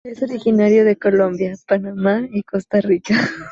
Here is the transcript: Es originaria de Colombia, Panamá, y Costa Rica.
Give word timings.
Es 0.03 0.19
originaria 0.23 0.83
de 0.83 0.95
Colombia, 0.97 1.53
Panamá, 1.67 2.25
y 2.31 2.41
Costa 2.41 2.81
Rica. 2.81 3.13